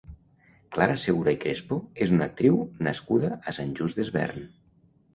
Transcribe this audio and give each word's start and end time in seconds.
Clara 0.77 0.95
Segura 1.03 1.35
i 1.35 1.39
Crespo 1.43 1.79
és 2.07 2.15
una 2.17 2.31
actriu 2.31 2.59
nascuda 2.91 3.33
a 3.37 3.57
Sant 3.63 3.81
Just 3.83 4.05
Desvern. 4.05 4.53